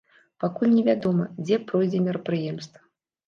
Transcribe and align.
Пакуль 0.43 0.71
невядома, 0.77 1.27
дзе 1.43 1.59
пройдзе 1.71 1.99
мерапрыемства. 2.07 2.79